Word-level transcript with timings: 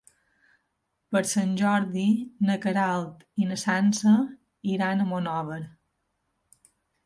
Per 1.15 1.21
Sant 1.31 1.51
Jordi 1.59 2.07
na 2.49 2.57
Queralt 2.65 3.23
i 3.45 3.49
na 3.53 3.61
Sança 3.67 4.17
iran 4.79 5.07
a 5.07 5.09
Monòver. 5.15 5.63